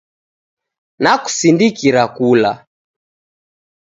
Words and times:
Nakusindikira 1.01 2.03
kula 2.15 2.51